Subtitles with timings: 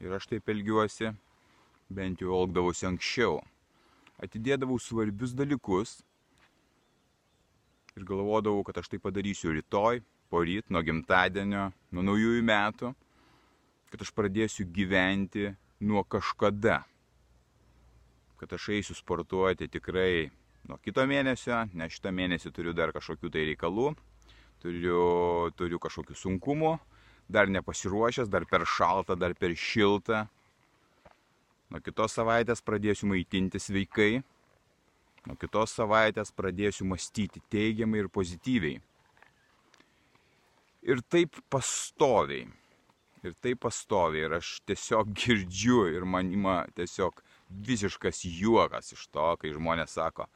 [0.00, 1.12] ir aš taip elgiuosi,
[1.88, 3.40] bent jau elgdavausi anksčiau.
[4.22, 6.00] Atidėdavau svarbius dalykus
[7.96, 12.92] ir galvodavau, kad aš tai padarysiu rytoj, poryt, nuo gimtadienio, nuo naujųjų metų,
[13.92, 15.52] kad aš pradėsiu gyventi
[15.86, 16.82] nuo kažkada,
[18.40, 20.28] kad aš eisiu sportuoti tikrai
[20.68, 23.92] nuo kito mėnesio, nes šitą mėnesį turiu dar kažkokių tai reikalų,
[24.64, 25.00] turiu,
[25.56, 26.74] turiu kažkokių sunkumų,
[27.28, 30.26] dar nepasiruošęs, dar per šalta, dar per šilta.
[31.70, 34.20] Nuo kitos savaitės pradėsiu maitinti sveikai.
[35.26, 38.78] Nuo kitos savaitės pradėsiu mąstyti teigiamai ir pozityviai.
[40.86, 42.46] Ir taip pastoviai.
[43.26, 44.28] Ir taip pastoviai.
[44.28, 47.18] Ir aš tiesiog girdžiu ir man ima tiesiog
[47.66, 50.28] visiškas juokas iš to, kai žmonės sako,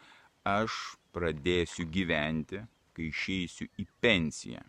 [0.46, 2.64] aš pradėsiu gyventi,
[2.94, 4.66] kai išeisiu į pensiją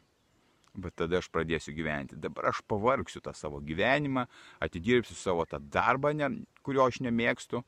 [0.74, 2.18] bet tada aš pradėsiu gyventi.
[2.20, 4.26] Dabar aš pavargsiu tą savo gyvenimą,
[4.64, 6.30] atidirbsiu savo tą darbą, ne,
[6.64, 7.64] kurio aš nemėgstu,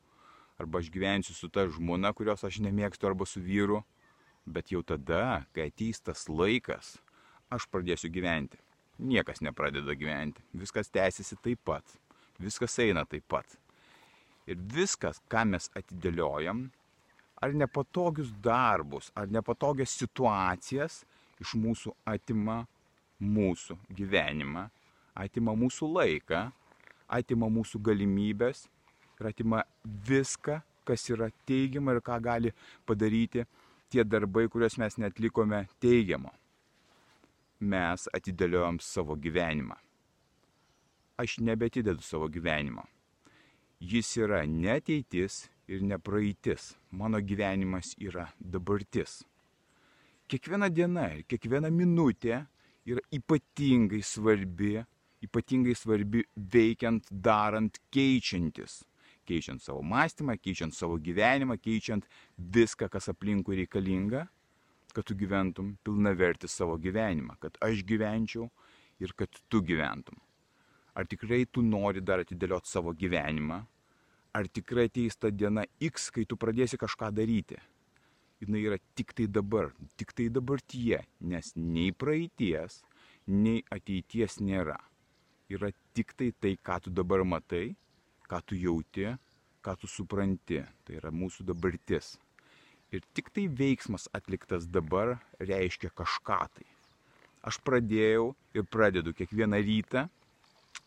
[0.59, 3.81] arba aš gyvensiu su ta žmona, kurios aš nemėgstu, arba su vyru,
[4.45, 6.97] bet jau tada, kai ateis tas laikas,
[7.53, 8.59] aš pradėsiu gyventi.
[9.03, 11.95] Niekas nepradeda gyventi, viskas tęsiasi taip pat,
[12.39, 13.57] viskas eina taip pat.
[14.47, 16.67] Ir viskas, ką mes atidėliojam,
[17.41, 21.01] ar nepatogius darbus, ar nepatogias situacijas
[21.41, 22.63] iš mūsų atima
[23.23, 24.67] mūsų gyvenimą,
[25.15, 26.43] atima mūsų laiką,
[27.07, 28.67] atima mūsų galimybės
[29.19, 32.51] ir atima viską, kas yra teigiama ir ką gali
[32.87, 33.45] padaryti
[33.93, 36.33] tie darbai, kuriuos mes netlikome teigiamo.
[37.63, 39.77] Mes atidėliojom savo gyvenimą.
[41.21, 42.83] Aš nebetidedu savo gyvenimo.
[43.79, 46.73] Jis yra ne ateitis ir ne praeitis.
[46.91, 49.21] Mano gyvenimas yra dabartis.
[50.27, 52.41] Kiekviena diena ir kiekviena minutė
[52.85, 54.77] yra ypatingai svarbi,
[55.23, 58.81] ypatingai svarbi veikiant, darant, keičiantis.
[59.23, 62.07] Keičiant savo mąstymą, keičiant savo gyvenimą, keičiant
[62.37, 64.25] viską, kas aplinkui reikalinga,
[64.93, 68.49] kad tu gyventum pilnavertį savo gyvenimą, kad aš gyvenčiau
[68.99, 70.19] ir kad tu gyventum.
[70.93, 73.63] Ar tikrai tu nori dar atidėlioti savo gyvenimą?
[74.33, 77.57] Ar tikrai ateis ta diena X, kai tu pradėsi kažką daryti?
[78.43, 80.99] Jinai yra tik tai dabar, tik tai dabartyje,
[81.31, 82.81] nes nei praeities,
[83.27, 84.77] nei ateities nėra.
[85.51, 87.75] Yra tik tai tai, ką tu dabar matai,
[88.29, 89.07] ką tu jauti,
[89.63, 90.61] ką tu supranti.
[90.83, 92.15] Tai yra mūsų dabartis.
[92.93, 96.67] Ir tik tai veiksmas atliktas dabar reiškia kažką tai.
[97.43, 100.07] Aš pradėjau ir pradedu kiekvieną rytą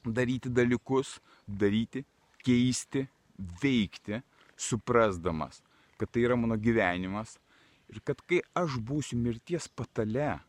[0.07, 2.05] daryti dalykus, daryti,
[2.47, 3.05] keisti,
[3.63, 4.23] veikti,
[4.57, 5.61] suprasdamas,
[5.99, 7.37] kad tai yra mano gyvenimas,
[7.93, 10.41] Ir kad kai aš būsiu mirties patale,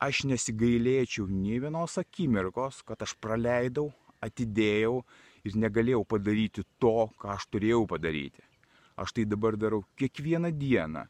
[0.00, 3.90] aš nesigailėčiau nei vienos akimirkos, kad aš praleidau,
[4.24, 5.00] atidėjau
[5.44, 8.42] ir negalėjau padaryti to, ką aš turėjau padaryti.
[9.00, 11.06] Aš tai dabar darau kiekvieną dieną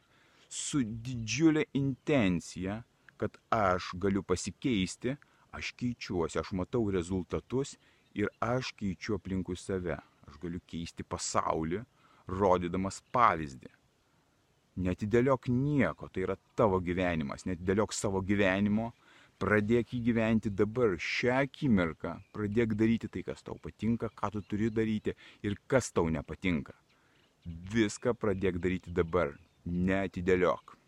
[0.51, 2.81] su didžiulė intencija,
[3.19, 5.15] kad aš galiu pasikeisti,
[5.55, 7.75] aš keičiuosi, aš matau rezultatus
[8.15, 9.99] ir aš keičiu aplinkui save.
[10.27, 11.81] Aš galiu keisti pasaulį,
[12.31, 13.71] rodydamas pavyzdį.
[14.79, 18.91] Netidėliok nieko, tai yra tavo gyvenimas, netidėliok savo gyvenimo,
[19.41, 24.69] pradėk jį gyventi dabar, šią akimirką, pradėk daryti tai, kas tau patinka, ką tu turi
[24.71, 26.77] daryti ir kas tau nepatinka.
[27.73, 29.33] Viską pradėk daryti dabar,
[29.65, 30.80] netidėliok.